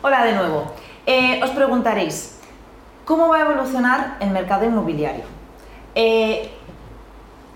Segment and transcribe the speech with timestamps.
[0.00, 0.62] Hola de nuevo.
[1.06, 2.38] Eh, os preguntaréis,
[3.04, 5.24] ¿cómo va a evolucionar el mercado inmobiliario?
[5.96, 6.52] Eh,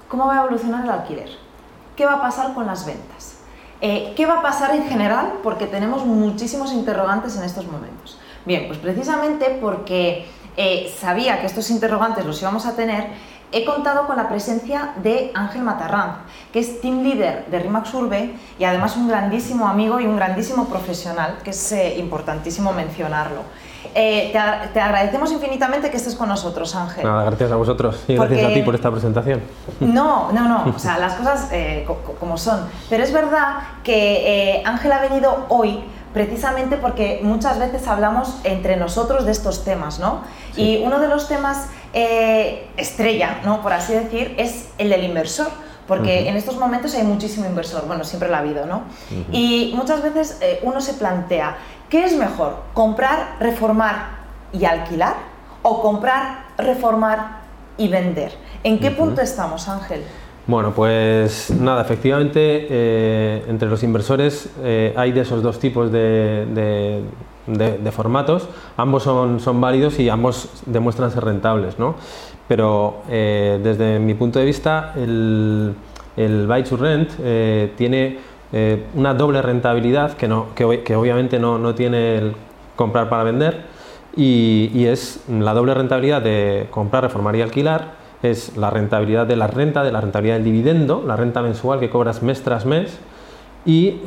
[0.09, 1.29] ¿Cómo va a evolucionar el alquiler?
[1.95, 3.37] ¿Qué va a pasar con las ventas?
[3.81, 5.35] Eh, ¿Qué va a pasar en general?
[5.45, 8.19] Porque tenemos muchísimos interrogantes en estos momentos.
[8.45, 10.27] Bien, pues precisamente porque
[10.99, 13.07] sabía que estos interrogantes los íbamos a tener,
[13.53, 16.17] he contado con la presencia de Ángel Matarranz,
[16.53, 20.67] que es team leader de RIMAX Urbe y además un grandísimo amigo y un grandísimo
[20.67, 23.43] profesional, que es eh, importantísimo mencionarlo.
[23.95, 24.31] Eh,
[24.73, 27.05] te, agradecemos infinitamente que estés con nosotros, Ángel.
[27.05, 29.43] Nada, gracias a vosotros y gracias a ti por esta presentación.
[29.81, 31.87] No, no, no, o sea, las cosas eh,
[32.19, 32.61] como son.
[32.89, 39.25] Pero es verdad que Ángel ha venido hoy precisamente porque muchas veces hablamos entre nosotros
[39.25, 40.23] de estos temas, ¿no?
[40.57, 43.63] Y uno de los temas eh, estrella, ¿no?
[43.63, 45.49] por así decir, es el del inversor.
[45.87, 48.83] Porque en estos momentos hay muchísimo inversor, bueno, siempre lo ha habido, ¿no?
[49.33, 51.57] Y muchas veces eh, uno se plantea,
[51.91, 52.63] ¿qué es mejor?
[52.73, 54.11] ¿Comprar, reformar
[54.53, 55.17] y alquilar?
[55.63, 57.41] ¿O comprar, reformar
[57.77, 58.33] y vender?
[58.63, 60.05] ¿En qué punto estamos, Ángel?
[60.47, 64.51] Bueno, pues nada, efectivamente, eh, entre los inversores
[64.97, 67.03] hay de esos dos tipos de,
[67.93, 71.95] formatos, ambos son, válidos y ambos demuestran ser rentables, ¿no?
[72.49, 75.75] Pero eh, desde mi punto de vista, el,
[76.17, 78.19] el Buy to Rent eh, tiene
[78.53, 80.27] eh, una doble rentabilidad que,
[80.95, 82.35] obviamente no, tiene el
[82.77, 83.63] comprar para vender
[84.17, 89.47] y, es la doble rentabilidad de comprar, reformar y alquilar, es la rentabilidad de la
[89.47, 92.99] renta, de la rentabilidad del dividendo, la renta mensual que cobras mes tras mes
[93.65, 94.01] y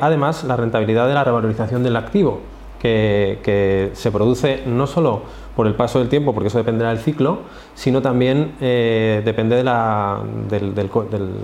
[0.00, 2.40] además la rentabilidad de la revalorización del activo
[2.80, 5.22] que, se produce no solo
[5.54, 7.40] por el paso del tiempo, porque eso dependerá del ciclo,
[7.74, 10.20] sino también eh, depende de la,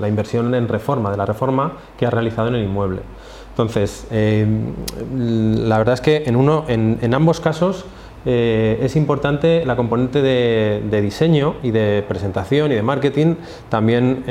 [0.01, 3.03] la, inversión en reforma, de la reforma que ha realizado en el inmueble.
[3.51, 4.47] Entonces, eh,
[5.15, 7.85] la verdad es que en, uno, en, ambos casos
[8.27, 13.37] eh, es importante la componente de, de, diseño y de presentación y de marketing.
[13.69, 14.25] También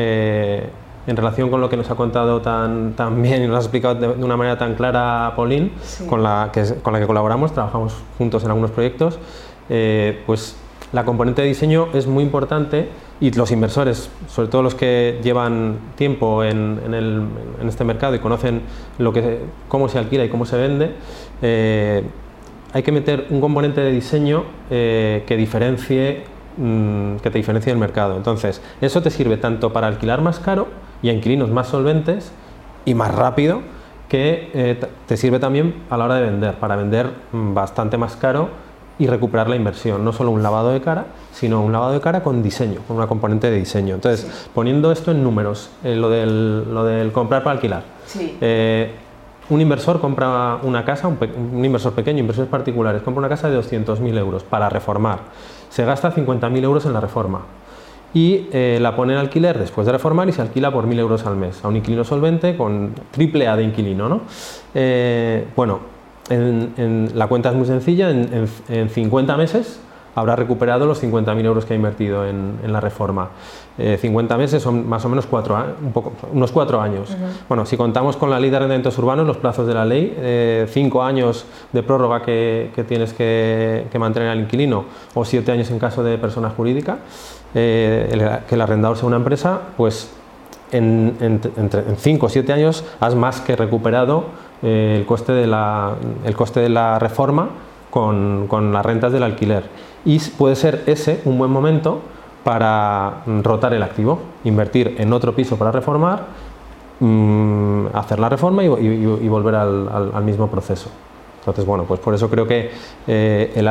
[1.07, 3.95] en relación con lo que nos ha contado tan, tan bien y nos ha explicado
[3.95, 5.71] de, una manera tan clara Pauline,
[6.09, 9.19] con, la que, con la que colaboramos, trabajamos juntos en algunos proyectos,
[9.69, 10.55] eh, pues
[10.93, 12.89] la componente de diseño es muy importante
[13.19, 18.61] y los inversores, sobre todo los que llevan tiempo en, en, este mercado y conocen
[18.97, 20.91] lo que, cómo se alquila y cómo se vende,
[21.41, 22.03] eh,
[22.75, 26.23] hay que meter un componente de diseño eh, que diferencie
[26.57, 28.17] mm, que te diferencie del mercado.
[28.17, 30.67] Entonces, eso te sirve tanto para alquilar más caro
[31.01, 32.33] y a inquilinos más solventes
[32.83, 33.61] y más rápido
[34.09, 34.77] que eh,
[35.07, 38.49] te sirve también a la hora de vender, para vender mm, bastante más caro
[38.99, 42.23] y recuperar la inversión, no solo un lavado de cara, sino un lavado de cara
[42.23, 43.95] con diseño, con una componente de diseño.
[43.95, 47.83] Entonces, poniendo esto en números, eh, lo, del, lo, del, comprar para alquilar.
[48.41, 48.91] Eh,
[49.49, 54.17] un inversor compra una casa, un, inversor pequeño, inversores particulares, compra una casa de 200.000
[54.17, 55.19] euros para reformar.
[55.69, 57.41] Se gasta 50.000 euros en la reforma
[58.13, 61.25] y eh, la pone en alquiler después de reformar y se alquila por 1.000 euros
[61.25, 64.09] al mes a un inquilino solvente con triple A de inquilino.
[64.09, 64.21] ¿no?
[64.73, 65.79] Eh, bueno,
[66.29, 69.79] en, la cuenta es muy sencilla, en, 50 meses
[70.15, 73.29] habrá recuperado los 50.000 euros que ha invertido en, la reforma.
[73.77, 77.15] 50 eh, meses son más o menos cuatro, un poco, unos cuatro años.
[77.47, 81.03] Bueno, si contamos con la ley de arrendamientos urbanos, los plazos de la ley, cinco
[81.03, 86.03] años de prórroga que, tienes que, que, mantener al inquilino o siete años en caso
[86.03, 86.99] de persona jurídica,
[87.57, 90.11] eh, que el arrendador sea una empresa, pues
[90.73, 91.39] en
[91.97, 94.25] 5 o 7 años has más que recuperado
[94.61, 95.93] eh, el, coste de la,
[96.25, 97.49] el coste de la reforma
[97.89, 99.69] con, con, las rentas del alquiler.
[100.05, 102.01] Y puede ser ese un buen momento
[102.43, 106.27] para rotar el activo, invertir en otro piso para reformar,
[106.99, 110.91] mm, hacer la reforma y, volver al, al, mismo proceso.
[111.39, 112.69] Entonces, bueno, pues por eso creo que
[113.07, 113.67] eh, el,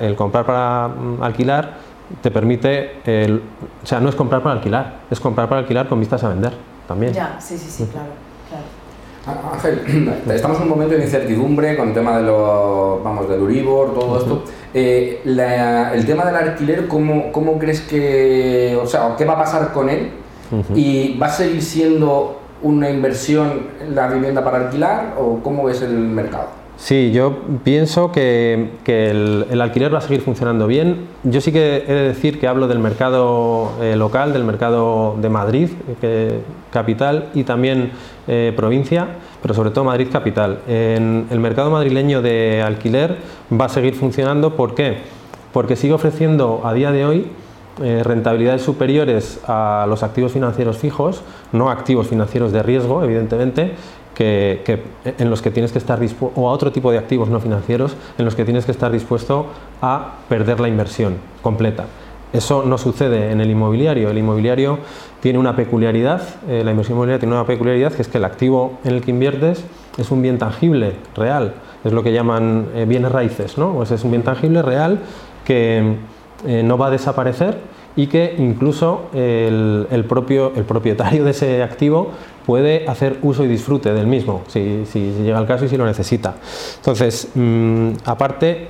[0.00, 1.74] el comprar para mm, alquilar
[2.20, 3.40] te permite, el,
[3.82, 6.52] o sea, no es comprar para alquilar, es comprar para alquilar con vistas a vender
[6.88, 7.12] también.
[7.12, 8.29] Ya, sí, sí, sí, claro.
[9.26, 13.40] Ah, Ángel, estamos en un momento de incertidumbre con el tema de lo, vamos, del
[13.40, 14.44] Uribor, todo esto.
[14.72, 19.72] Eh, el tema del alquiler, ¿cómo, ¿cómo, crees que, o sea, qué va a pasar
[19.72, 20.10] con él?
[20.74, 25.92] ¿Y va a seguir siendo una inversión la vivienda para alquilar o cómo ves el
[25.92, 26.60] mercado?
[26.76, 31.08] Sí, yo pienso que, el, alquiler va a seguir funcionando bien.
[31.24, 35.28] Yo sí que he de decir que hablo del mercado eh, local, del mercado de
[35.28, 35.68] Madrid,
[36.72, 37.92] capital, y también
[38.28, 39.08] eh, provincia,
[39.42, 40.60] pero sobre todo Madrid capital.
[40.68, 43.16] En el mercado madrileño de alquiler
[43.52, 44.56] va a seguir funcionando.
[44.56, 44.98] ¿Por qué?
[45.52, 47.26] Porque sigue ofreciendo a día de hoy
[47.82, 51.22] eh, rentabilidades superiores a los activos financieros fijos,
[51.52, 53.72] no activos financieros de riesgo, evidentemente,
[54.14, 54.82] que,
[55.18, 57.96] en los que tienes que estar dispuesto, o a otro tipo de activos no financieros,
[58.18, 59.46] en los que tienes que estar dispuesto
[59.80, 61.86] a perder la inversión completa.
[62.32, 64.10] Eso no sucede en el inmobiliario.
[64.10, 64.78] El inmobiliario
[65.20, 68.78] tiene una peculiaridad, eh, la inversión inmobiliaria tiene una peculiaridad que es que el activo
[68.84, 69.64] en el que inviertes
[69.98, 71.54] es un bien tangible, real.
[71.84, 73.72] Es lo que llaman eh, bienes raíces, ¿no?
[73.72, 75.00] Pues es un bien tangible, real,
[75.44, 75.96] que
[76.46, 77.58] eh, no va a desaparecer
[77.96, 82.12] y que incluso el, propio, el propietario de ese activo
[82.46, 84.84] puede hacer uso y disfrute del mismo, si,
[85.22, 86.36] llega el caso y si lo necesita.
[86.76, 88.68] Entonces, mm, aparte,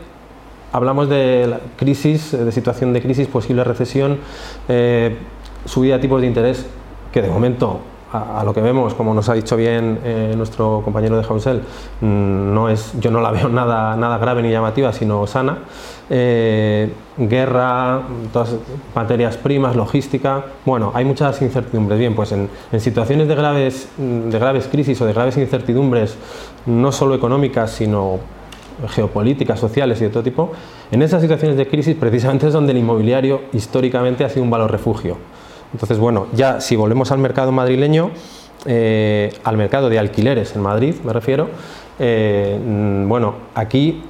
[0.72, 4.18] hablamos de crisis, de situación de crisis, posible recesión,
[4.68, 5.16] eh,
[5.64, 6.66] subida de tipos de interés,
[7.12, 7.80] que de momento
[8.12, 11.62] a, lo que vemos, como nos ha dicho bien eh, nuestro compañero de Hausel,
[12.00, 15.58] mm, no es, yo no la veo nada, nada grave ni llamativa, sino sana.
[16.12, 18.02] Eh, guerra,
[18.32, 18.56] todas
[18.96, 20.44] materias primas, logística.
[20.64, 22.00] Bueno, hay muchas incertidumbres.
[22.00, 22.50] Bien, pues en,
[22.80, 26.16] situaciones de graves, de graves crisis o de graves incertidumbres,
[26.66, 28.18] no solo económicas, sino
[28.88, 30.52] geopolíticas, sociales y de todo tipo,
[30.90, 34.70] en esas situaciones de crisis precisamente es donde el inmobiliario históricamente ha sido un valor
[34.70, 35.18] refugio.
[35.72, 38.10] Entonces, bueno, ya si volvemos al mercado madrileño,
[38.66, 41.48] eh, al mercado de alquileres en Madrid, me refiero,
[41.98, 44.02] eh, mm, bueno, aquí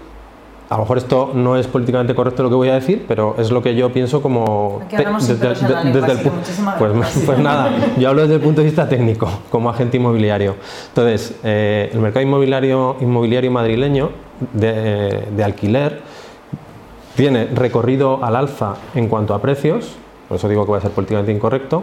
[0.70, 3.50] a lo mejor esto no es políticamente correcto lo que voy a decir, pero es
[3.50, 6.30] lo que yo pienso como desde, el
[6.78, 6.92] pues,
[7.26, 10.54] pues, nada, yo hablo desde el punto de vista técnico, como agente inmobiliario.
[10.86, 14.12] Entonces, eh, el mercado inmobiliario, inmobiliario madrileño
[14.52, 16.02] de, de alquiler
[17.16, 19.96] tiene recorrido al alza en cuanto a precios,
[20.28, 21.82] por eso digo que va a ser políticamente incorrecto,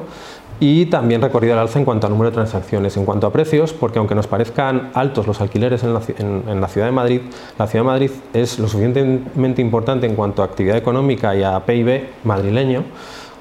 [0.59, 2.98] y también recorrido al alza en cuanto al número de transacciones.
[2.98, 6.92] En cuanto a precios, porque aunque nos parezcan altos los alquileres en la, ciudad de
[6.92, 7.21] Madrid,
[7.57, 11.59] la ciudad de Madrid es lo suficientemente importante en cuanto a actividad económica y a
[11.65, 12.83] PIB madrileño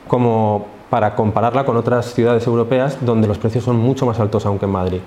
[0.07, 4.59] como para compararla con otras ciudades europeas donde los precios son mucho más altos aún
[4.59, 5.01] que en Madrid.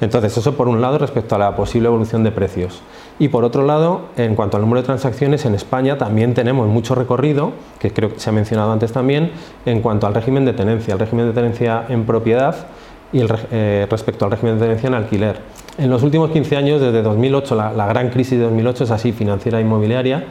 [0.00, 2.82] Entonces, eso por un lado respecto a la posible evolución de precios.
[3.18, 6.94] Y por otro lado, en cuanto al número de transacciones, en España también tenemos mucho
[6.94, 9.32] recorrido, que creo que se ha mencionado antes también,
[9.64, 12.66] en cuanto al régimen de tenencia, el régimen de tenencia en propiedad
[13.12, 13.22] y
[13.52, 15.40] eh, respecto al régimen de tenencia en alquiler.
[15.78, 19.58] En los últimos 15 años, desde 2008, la, gran crisis de 2008 es así, financiera
[19.58, 20.24] e inmobiliaria,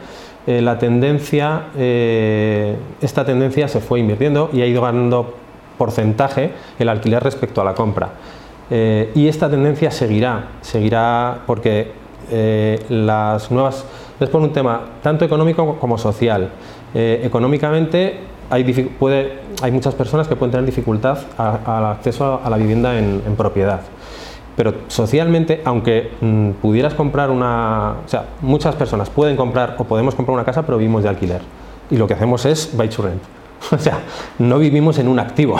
[0.46, 5.34] eh, la tendencia, eh, esta tendencia se fue invirtiendo y ha ido ganando
[5.76, 8.10] porcentaje el alquiler respecto a la compra.
[8.68, 13.84] y esta tendencia seguirá, seguirá porque eh, las nuevas,
[14.18, 16.50] es por un tema tanto económico como social.
[16.94, 18.20] Eh, económicamente
[18.50, 18.64] hay,
[18.98, 23.80] puede, hay muchas personas que pueden tener dificultad al acceso a, la vivienda en, propiedad.
[24.56, 27.96] Pero socialmente, aunque mm, pudieras comprar una...
[28.04, 31.42] O sea, muchas personas pueden comprar o podemos comprar una casa, pero vivimos de alquiler.
[31.90, 33.22] Y lo que hacemos es buy to rent.
[33.70, 34.00] O sea,
[34.38, 35.58] no vivimos en un activo.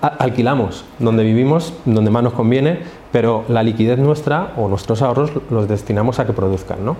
[0.00, 2.80] Alquilamos donde vivimos, donde más nos conviene,
[3.14, 6.84] pero la liquidez nuestra o nuestros ahorros los destinamos a que produzcan.
[6.84, 6.96] ¿no?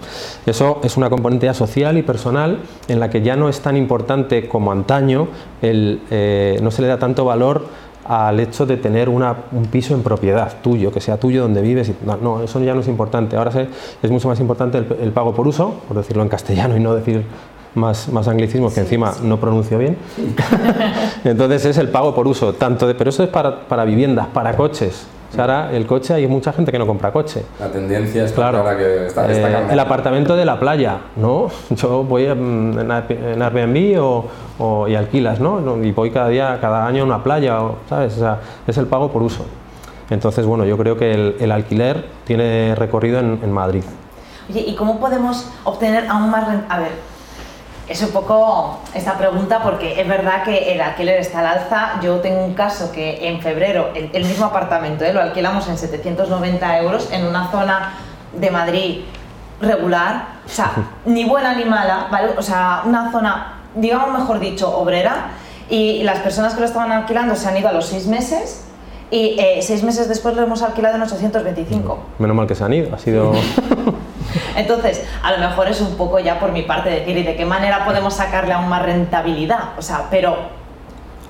[0.47, 3.77] Eso es una componente ya social y personal en la que ya no es tan
[3.77, 5.27] importante como antaño,
[5.61, 7.67] el, eh, no se le da tanto valor
[8.05, 11.89] al hecho de tener una, un piso en propiedad tuyo, que sea tuyo donde vives.
[11.89, 13.37] Y, no, eso ya no es importante.
[13.37, 13.51] Ahora
[14.01, 17.25] es mucho más importante el, pago por uso, por decirlo en castellano y no decir
[17.75, 19.97] más, más anglicismos que encima no pronuncio bien.
[21.25, 24.57] Entonces es el pago por uso, tanto de, pero eso es para, para viviendas, para
[24.57, 25.09] coches
[25.43, 27.45] ahora el coche, hay mucha gente que no compra coche.
[27.59, 31.49] La tendencia es claro, que está, eh, El apartamento de la playa, ¿no?
[31.71, 34.01] Yo voy en Airbnb
[34.59, 35.83] o, y alquilas, ¿no?
[35.83, 38.17] Y voy cada día, cada año a una playa, ¿sabes?
[38.17, 39.45] O sea, es el pago por uso.
[40.11, 43.83] Entonces, bueno, yo creo que el, alquiler tiene recorrido en, en Madrid.
[44.51, 46.47] Oye, ¿y cómo podemos obtener aún más...
[46.69, 46.93] A ver,
[47.89, 52.01] es un poco esta pregunta porque es verdad que el alquiler está al alza.
[52.03, 55.13] Yo tengo un caso que en febrero, el, mismo apartamento, ¿eh?
[55.13, 57.93] lo alquilamos en 790 euros en una zona
[58.33, 59.01] de Madrid
[59.61, 60.73] regular, o sea,
[61.05, 62.33] ni buena ni mala, ¿vale?
[62.37, 65.33] O sea, una zona, digamos mejor dicho, obrera.
[65.69, 68.65] Y las personas que lo estaban alquilando se han ido a los seis meses
[69.11, 71.99] y eh, seis meses después lo hemos alquilado en 825.
[72.19, 73.33] Menos mal que se han ido, ha sido...
[74.57, 77.45] Entonces, a lo mejor es un poco ya por mi parte decir, ¿y de qué
[77.45, 79.79] manera podemos sacarle aún más rentabilidad?
[79.79, 80.37] O sea, pero,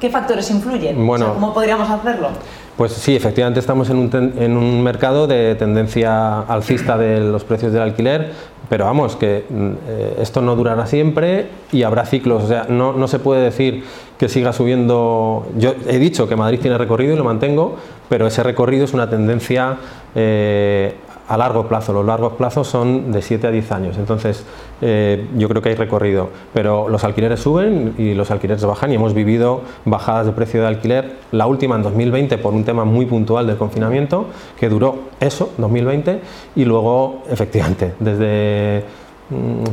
[0.00, 1.06] ¿qué factores influyen?
[1.06, 2.28] Bueno, ¿Cómo podríamos hacerlo?
[2.76, 7.72] Pues sí, efectivamente estamos en un, en un, mercado de tendencia alcista de los precios
[7.72, 8.32] del alquiler,
[8.68, 13.06] pero vamos, que eh, esto no durará siempre y habrá ciclos, o sea, no, no,
[13.06, 13.84] se puede decir
[14.18, 15.46] que siga subiendo.
[15.56, 17.76] Yo he dicho que Madrid tiene recorrido y lo mantengo,
[18.08, 19.76] pero ese recorrido es una tendencia
[20.16, 20.96] eh,
[21.28, 21.92] a largo plazo.
[21.92, 24.44] Los largos plazos son de 7 a 10 años, entonces
[24.80, 26.30] eh, yo creo que hay recorrido.
[26.52, 30.68] Pero los alquileres suben y los alquileres bajan y hemos vivido bajadas de precio de
[30.68, 34.26] alquiler, la última en 2020 por un tema muy puntual del confinamiento,
[34.58, 36.20] que duró eso, 2020,
[36.56, 38.84] y luego, efectivamente, desde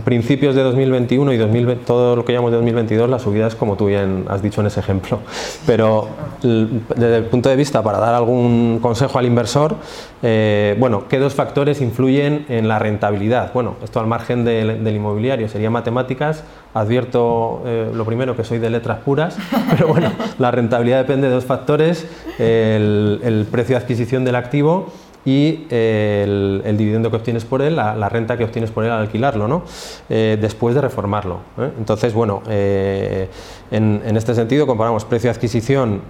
[0.05, 3.75] principios de 2021 y 2020, todo lo que llamamos de 2022, la subida es como
[3.75, 5.19] tú bien has dicho en ese ejemplo.
[5.67, 6.07] Pero
[6.41, 9.75] desde el punto de vista, para dar algún consejo al inversor,
[10.23, 13.51] eh, bueno, ¿qué dos factores influyen en la rentabilidad?
[13.53, 16.43] Bueno, esto al margen del, inmobiliario sería matemáticas.
[16.73, 19.37] Advierto eh, lo primero que soy de letras puras,
[19.71, 22.07] pero bueno, la rentabilidad depende de dos factores,
[22.39, 24.87] el, el precio de adquisición del activo
[25.25, 29.01] y eh, el, dividendo que obtienes por él, la, renta que obtienes por él al
[29.01, 29.63] alquilarlo, ¿no?
[30.09, 31.39] Eh, después de reformarlo.
[31.57, 31.69] ¿eh?
[31.77, 33.29] Entonces, bueno, en,
[33.71, 36.01] en, este sentido comparamos precio de adquisición,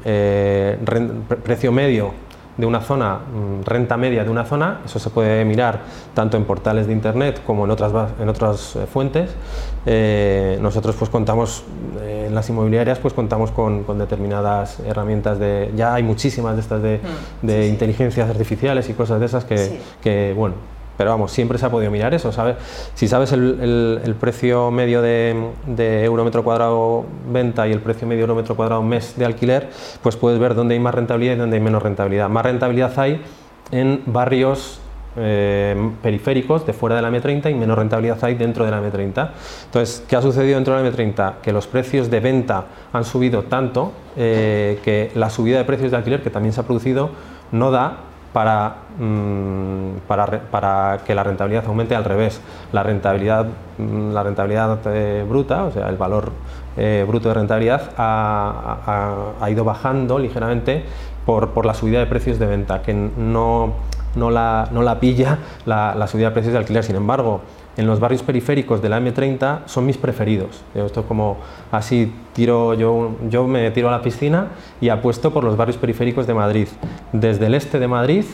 [1.43, 2.13] precio medio
[2.57, 5.81] de una zona, mm, renta media de una zona, eso se puede mirar
[6.13, 9.31] tanto en portales de internet como en otras, en otras eh, fuentes.
[9.85, 11.63] Eh, nosotros pues contamos,
[12.01, 16.81] eh, en las inmobiliarias pues contamos con, determinadas herramientas de, ya hay muchísimas de estas
[16.81, 16.99] de,
[17.41, 20.55] mm, de inteligencias artificiales y cosas de esas que, que bueno,
[21.01, 22.31] pero vamos, siempre se ha podido mirar eso.
[22.93, 28.21] Si sabes el, precio medio de, de, euro metro cuadrado venta y el precio medio
[28.21, 29.71] euro metro cuadrado mes de alquiler,
[30.03, 32.29] pues puedes ver dónde hay más rentabilidad y dónde hay menos rentabilidad.
[32.29, 33.19] Más rentabilidad hay
[33.71, 34.79] en barrios
[35.15, 39.31] eh, periféricos de fuera de la M30 y menos rentabilidad hay dentro de la M30.
[39.65, 41.41] Entonces, ¿qué ha sucedido dentro de la M30?
[41.41, 45.97] Que los precios de venta han subido tanto eh, que la subida de precios de
[45.97, 47.09] alquiler que también se ha producido
[47.51, 52.41] no da para, mm, para, para, que la rentabilidad aumente al revés.
[52.71, 53.45] La rentabilidad,
[53.77, 56.31] mm, la rentabilidad eh, bruta, o sea, el valor
[56.77, 60.85] eh, bruto de rentabilidad ha, ha, ido bajando ligeramente
[61.25, 63.73] por, por, la subida de precios de venta, que no,
[64.15, 66.83] no, la, no la, pilla la, la subida de precios de alquiler.
[66.83, 67.41] Sin embargo,
[67.77, 70.61] en los barrios periféricos de la M30 son mis preferidos.
[70.75, 71.37] Esto como
[71.71, 74.47] así tiro yo, yo me tiro a la piscina
[74.81, 76.67] y apuesto por los barrios periféricos de Madrid,
[77.13, 78.25] desde el este de Madrid,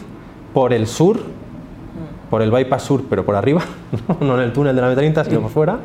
[0.53, 1.19] por el sur,
[2.29, 3.61] por el bypass sur, pero por arriba,
[4.19, 5.79] no en el túnel de la M30, sino por fuera,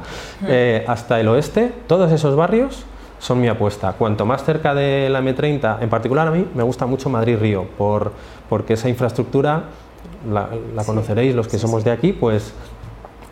[0.47, 2.85] eh, hasta el oeste, todos esos barrios
[3.19, 3.93] son mi apuesta.
[3.93, 8.13] Cuanto más cerca de la M30, en particular a mí me gusta mucho Madrid-Río, por,
[8.49, 9.65] porque esa infraestructura
[10.31, 10.49] la,
[10.85, 12.53] conoceréis los que somos de aquí, pues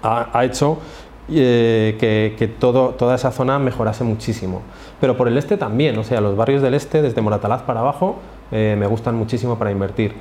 [0.02, 0.78] ha, hecho
[1.28, 1.96] eh,
[2.38, 4.62] que, todo, toda esa zona mejorase muchísimo.
[5.00, 8.18] Pero por el este también, o sea, los barrios del este, desde Moratalaz para abajo,
[8.52, 10.14] eh, me gustan muchísimo para invertir.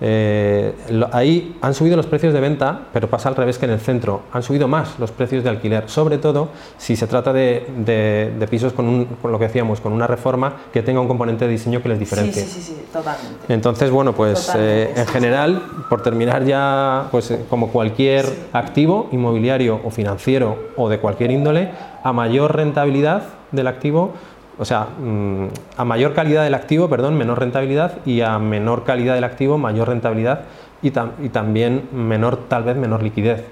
[0.00, 0.74] Eh,
[1.12, 4.22] ahí han subido los precios de venta, pero pasa al revés que en el centro.
[4.32, 6.48] Han subido más los precios de alquiler, sobre todo
[6.78, 11.08] si se trata de, pisos con, lo que decíamos, con una reforma que tenga un
[11.08, 12.42] componente de diseño que les diferencie.
[12.44, 13.52] Sí, sí, sí, totalmente.
[13.52, 19.80] Entonces, bueno, pues eh, en general, por terminar ya, pues eh, como cualquier activo inmobiliario
[19.84, 21.70] o financiero o de cualquier índole,
[22.02, 23.22] a mayor rentabilidad
[23.52, 24.12] del activo,
[24.58, 25.46] o sea, mm,
[25.76, 29.88] a mayor calidad del activo, perdón, menor rentabilidad y a menor calidad del activo, mayor
[29.88, 30.42] rentabilidad
[30.82, 33.44] y, también menor, tal vez menor liquidez.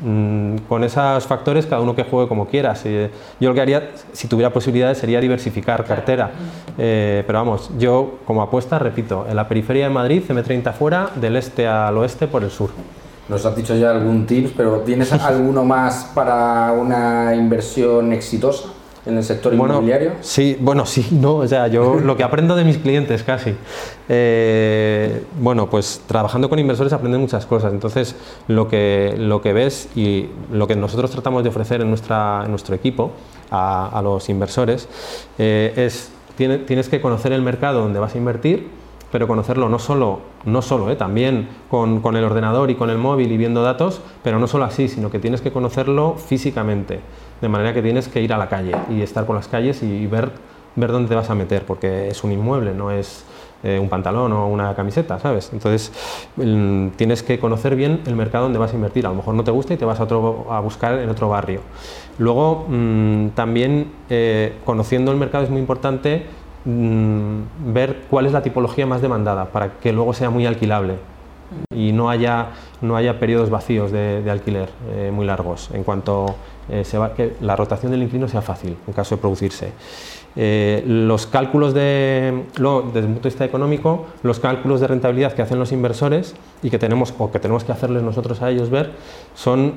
[0.00, 2.74] Mm, con esos factores, cada uno que juegue como quiera.
[2.74, 6.30] yo lo que haría, si tuviera posibilidades, sería diversificar cartera.
[6.76, 11.36] Eh, pero vamos, yo como apuesta, repito, en la periferia de Madrid, M30 fuera, del
[11.36, 12.70] este al oeste por el sur.
[13.28, 18.70] Nos has dicho ya algún tips, pero ¿tienes alguno más para una inversión exitosa?
[19.04, 20.12] En el sector inmobiliario?
[20.20, 23.54] Sí, bueno, sí, no, o sea, yo lo que aprendo de mis clientes casi.
[24.08, 28.14] Eh, bueno, pues trabajando con inversores aprendes muchas cosas, entonces
[28.48, 32.50] lo que, lo que ves y lo que nosotros tratamos de ofrecer en, nuestra, en
[32.50, 33.12] nuestro equipo
[33.50, 34.88] a, los inversores
[35.38, 38.68] eh, es, tienes que conocer el mercado donde vas a invertir,
[39.10, 42.98] pero conocerlo no solo, no solo eh, también con, con, el ordenador y con el
[42.98, 47.00] móvil y viendo datos, pero no solo así, sino que tienes que conocerlo físicamente,
[47.42, 50.06] de manera que tienes que ir a la calle y estar por las calles y
[50.06, 50.30] ver,
[50.76, 53.26] ver dónde te vas a meter, porque es un inmueble, no es
[53.62, 55.50] eh, un pantalón o una camiseta, ¿sabes?
[55.52, 55.92] Entonces
[56.96, 59.50] tienes que conocer bien el mercado donde vas a invertir, a lo mejor no te
[59.50, 61.60] gusta y te vas a, otro, a buscar en otro barrio.
[62.18, 66.26] Luego, mm, también eh, conociendo el mercado es muy importante
[66.64, 70.94] Mm, ver cuál es la tipología más demandada para que luego sea muy alquilable
[71.82, 72.48] y no haya,
[72.80, 76.26] no haya periodos vacíos de, alquiler eh, muy largos en cuanto
[76.70, 79.72] eh, se va, que la rotación del inquilino sea fácil en caso de producirse.
[80.34, 85.32] Eh, los cálculos de, luego, desde un punto de vista económico, los cálculos de rentabilidad
[85.32, 88.70] que hacen los inversores y que tenemos o que tenemos que hacerles nosotros a ellos
[88.70, 88.92] ver
[89.34, 89.74] son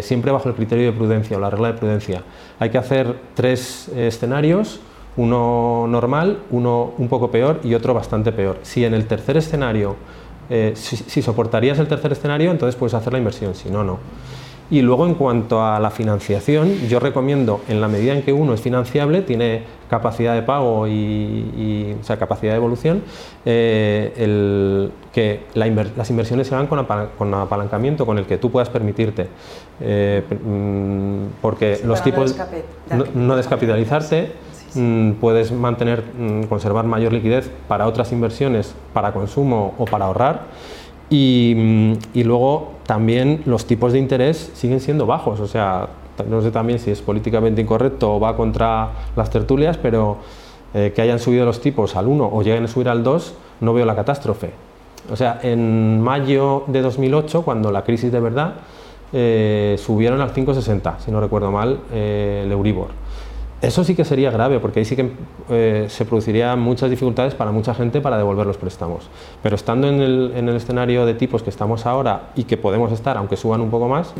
[0.00, 2.22] siempre bajo el criterio de prudencia o la regla de prudencia.
[2.58, 4.80] Hay que hacer tres escenarios
[5.16, 8.58] uno normal, uno un poco peor y otro bastante peor.
[8.62, 9.96] Si en el tercer escenario
[10.50, 13.98] eh, si, si soportarías el tercer escenario, entonces puedes hacer la inversión, si no, no.
[14.72, 18.54] Y luego en cuanto a la financiación, yo recomiendo en la medida en que uno
[18.54, 23.02] es financiable, tiene capacidad de pago y, o sea, capacidad de evolución,
[23.44, 26.86] eh, el, que las inversiones se hagan con,
[27.18, 29.26] con, apalancamiento, con el que tú puedas permitirte.
[29.78, 32.34] Eh, mm, porque los tipos...
[33.14, 34.32] No, descapitalizarte.
[34.74, 40.42] Mm, puedes mantener, mm, conservar mayor liquidez para otras inversiones, para consumo o para ahorrar.
[41.10, 45.88] Y, y, luego también los tipos de interés siguen siendo bajos, o sea,
[46.28, 50.18] no sé también si es políticamente incorrecto o va contra las tertulias, pero
[50.74, 53.74] eh, que hayan subido los tipos al 1 o lleguen a subir al 2, no
[53.74, 54.50] veo la catástrofe.
[55.10, 58.54] O sea, en mayo de 2008, cuando la crisis de verdad,
[59.12, 62.88] eh, subieron al 5,60, si no recuerdo mal, eh, el Euribor.
[63.62, 65.12] Eso sí que sería grave, porque ahí sí que
[65.48, 69.08] eh, se producirían muchas dificultades para mucha gente para devolver los préstamos.
[69.40, 73.36] Pero estando en el, escenario de tipos que estamos ahora y que podemos estar, aunque
[73.36, 74.14] suban un poco más,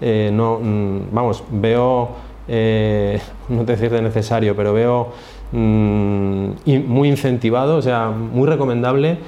[0.00, 2.08] eh, no, mm, vamos, veo,
[2.48, 5.12] eh, no te decir de necesario, pero veo
[5.52, 6.48] mm,
[6.88, 9.18] muy incentivado, o sea, muy recomendable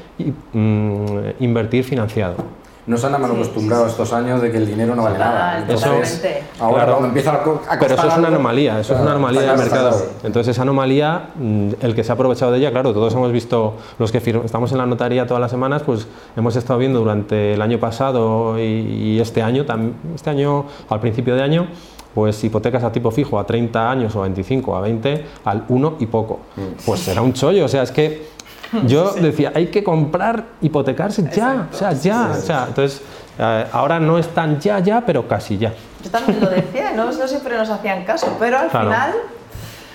[0.52, 1.04] mm,
[1.38, 2.59] invertir financiado
[2.90, 5.60] nos han acostumbrado estos años de que el dinero no vale nada.
[5.60, 6.20] Entonces,
[6.58, 10.06] ahora cuando empieza a, Pero eso es una anomalía, eso es una anomalía del mercado.
[10.24, 13.76] Entonces esa anomalía, mm, el que se ha aprovechado de ella, claro, todos hemos visto,
[14.00, 17.62] los que estamos en la notaría todas las semanas, pues hemos estado viendo durante el
[17.62, 19.64] año pasado y, este año,
[20.12, 21.68] este año, al principio de año,
[22.12, 25.94] pues hipotecas a tipo fijo a 30 años o a 25 a 20 al 1
[26.00, 26.40] y poco.
[26.56, 26.84] Mm.
[26.84, 28.39] Pues será un chollo, o sea, es que
[28.86, 32.30] yo decía, hay que comprar, hipotecarse ya, o sea, ya.
[32.30, 33.02] O sea, entonces,
[33.38, 35.72] eh, ahora no es tan ya, ya, pero casi ya.
[36.02, 39.14] Yo también lo decía, no, no siempre nos hacían caso, pero al final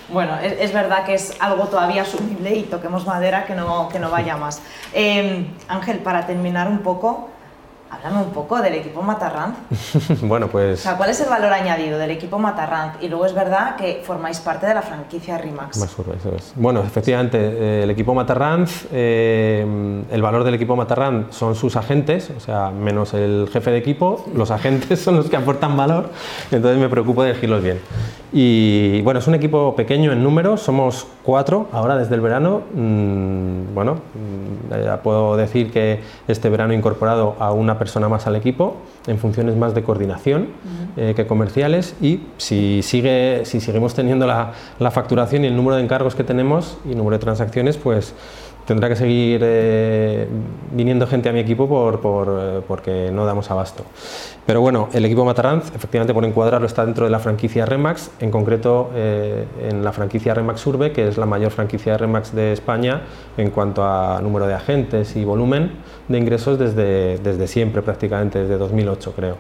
[0.10, 4.12] bueno, es, verdad que es algo todavía asumible y toquemos madera que no, que no
[4.12, 4.62] vaya más.
[4.94, 7.30] Eh, Ángel, para terminar un poco,
[7.96, 9.56] Háblame un poco del equipo Matarrand.
[10.22, 10.80] bueno, pues...
[10.80, 13.02] O sea, ¿cuál es el valor añadido del equipo Matarrand?
[13.02, 15.78] Y luego es verdad que formáis parte de la franquicia Rimax.
[15.78, 16.54] eso es.
[16.56, 22.32] Bueno, efectivamente, eh, el equipo Matarrand, eh, el valor del equipo Matarrand son sus agentes,
[22.36, 26.10] o sea, menos el jefe de equipo, los agentes son los que aportan valor,
[26.52, 27.80] entonces me preocupo de elegirlos bien.
[28.38, 32.64] Y bueno, es un equipo pequeño en número, somos cuatro ahora desde el verano.
[32.74, 38.28] Mm, bueno, mm, ya puedo decir que este verano he incorporado a una persona más
[38.28, 38.76] al equipo
[39.08, 40.50] en funciones más de coordinación
[40.98, 45.78] eh, que comerciales y si, sigue, si seguimos teniendo la, la facturación y el número
[45.78, 48.14] de encargos que tenemos y el número de transacciones, pues
[48.66, 50.28] tendrá que seguir eh,
[50.72, 52.00] viniendo gente a mi equipo por,
[52.40, 53.84] eh, porque no damos abasto.
[54.46, 58.32] Pero bueno, el equipo Mataranz, efectivamente por encuadrarlo, está dentro de la franquicia Remax, en
[58.32, 62.54] concreto eh, en la franquicia Remax Urbe, que es la mayor franquicia de Remax de
[62.54, 63.02] España
[63.38, 65.72] en cuanto a número de agentes y volumen
[66.08, 69.38] de ingresos desde, desde siempre, prácticamente desde 2008 creo.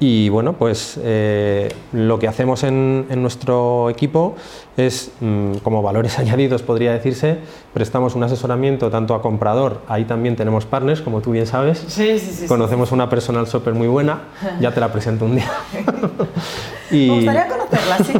[0.00, 4.34] Y bueno, pues eh, lo que hacemos en, nuestro equipo
[4.76, 7.38] es, mm, como valores añadidos podría decirse,
[7.72, 11.78] prestamos un asesoramiento tanto a comprador, ahí también tenemos partners, como tú bien sabes.
[11.88, 12.46] Sí, sí, sí.
[12.46, 14.24] Conocemos una personal shopper muy buena,
[14.60, 15.50] ya te la presento un día.
[16.94, 18.12] y, Me gustaría conocerla, sí.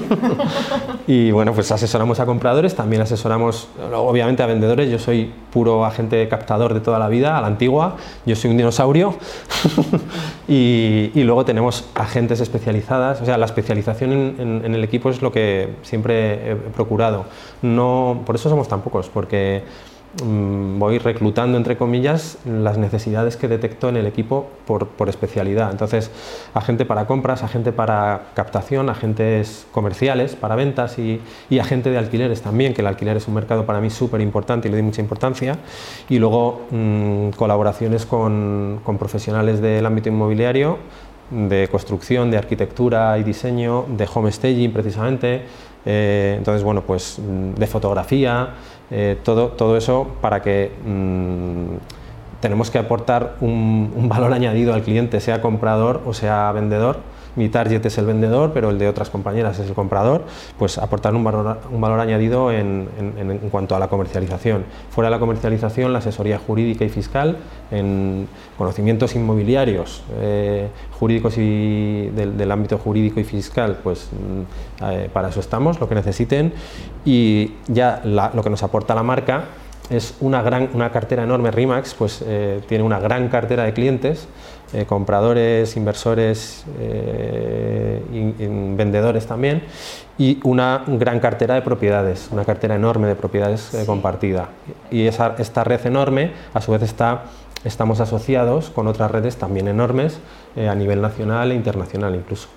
[1.13, 6.29] y bueno, pues asesoramos a compradores, también asesoramos obviamente a vendedores, yo soy puro agente
[6.29, 9.15] captador de toda la vida, a la antigua, yo soy un dinosaurio.
[10.49, 15.33] y, y luego tenemos agentes especializadas, o sea, la especialización en, el equipo es lo
[15.33, 17.27] que siempre he procurado.
[17.63, 19.63] No, por eso somos tan pocos, porque
[20.23, 25.71] voy reclutando, entre comillas, las necesidades que detecto en el equipo por, especialidad.
[25.71, 26.11] Entonces,
[26.55, 31.21] agente para compras, agente para captación, agentes comerciales para ventas y,
[31.59, 34.71] agente de alquileres también, que el alquiler es un mercado para mí súper importante y
[34.71, 35.59] le doy mucha importancia.
[36.09, 40.79] Y luego mm, colaboraciones con profesionales del ámbito inmobiliario
[41.35, 45.43] de construcción, de arquitectura y diseño, de home staging precisamente,
[45.85, 48.55] eh, entonces bueno, pues mm, de fotografía,
[48.91, 54.83] eh, todo, todo eso para que mm, tenemos que aportar un, un valor añadido al
[54.83, 56.99] cliente, sea comprador o sea vendedor
[57.37, 60.25] mi target es el vendedor, pero el de otras compañeras es el comprador,
[60.59, 64.65] pues aportar un valor, un valor añadido en, en, cuanto a la comercialización.
[64.91, 67.39] Fuera de la comercialización, la asesoría jurídica y fiscal,
[67.71, 70.69] en conocimientos inmobiliarios, eh,
[70.99, 75.95] jurídicos y del, ámbito jurídico y fiscal, pues mm, eh, para eso estamos, lo que
[75.95, 76.53] necesiten,
[77.05, 79.45] y ya lo que nos aporta la marca
[79.91, 84.27] es una, gran, una cartera enorme, RIMAX, pues eh, tiene una gran cartera de clientes,
[84.73, 88.03] eh, compradores, inversores, eh,
[88.77, 89.63] vendedores también,
[90.17, 94.49] y una gran cartera de propiedades, una cartera enorme de propiedades compartida.
[94.91, 97.25] Y esa, esta red enorme, a su vez, está
[97.65, 100.21] estamos asociados con otras redes también enormes
[100.55, 102.49] a nivel nacional e internacional incluso.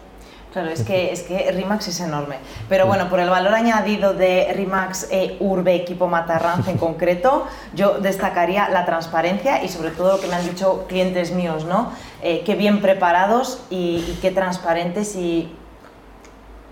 [0.54, 2.38] Claro, es que, es que RIMAX es enorme.
[2.70, 8.00] Pero bueno, por el valor añadido de RIMAX e Urbe Equipo Matarranz en concreto, yo
[8.00, 11.92] destacaría la transparencia y sobre todo lo que me han dicho clientes míos, ¿no?
[12.24, 15.54] Eh, qué bien preparados y, y qué transparentes y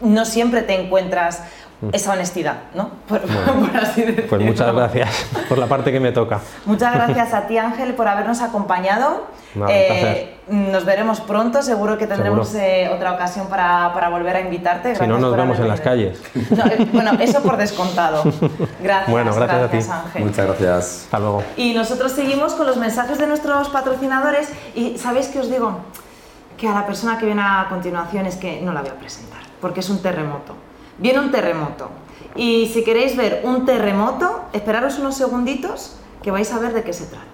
[0.01, 1.43] no siempre te encuentras
[1.93, 2.89] esa honestidad, ¿no?
[3.07, 4.29] Por, Bueno, por así decirlo.
[4.29, 6.39] Pues muchas gracias por la parte que me toca.
[6.65, 9.23] Muchas gracias a ti, Ángel, por habernos acompañado.
[9.69, 12.67] Eh, nos veremos pronto, seguro que tendremos Seguro.
[12.69, 14.95] eh, otra ocasión para, para volver a invitarte.
[14.95, 16.21] Si no, Gracias nos vemos en las calles.
[16.49, 18.23] No, eh, bueno, eso por descontado.
[18.83, 19.77] Gracias, Bueno, gracias a ti.
[20.05, 20.25] Ángel.
[20.25, 21.01] Muchas gracias.
[21.05, 21.43] Hasta luego.
[21.55, 25.79] Y nosotros seguimos con los mensajes de nuestros patrocinadores y ¿sabéis qué os digo?
[26.57, 29.39] Que a la persona que viene a continuación es que no la voy a presentar,
[29.61, 30.55] porque es un terremoto.
[30.97, 31.89] Viene un terremoto.
[32.35, 36.93] Y si queréis ver un terremoto, esperaros unos segunditos que vais a ver de qué
[36.93, 37.25] se trata.